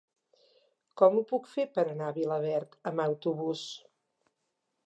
Com 1.01 1.17
ho 1.19 1.23
puc 1.33 1.51
fer 1.51 1.67
per 1.75 1.83
anar 1.93 2.09
a 2.13 2.17
Vilaverd 2.17 2.75
amb 2.93 3.07
autobús? 3.07 3.67